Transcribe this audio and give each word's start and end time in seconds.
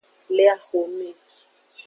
Le 0.35 0.45
axome. 0.55 1.13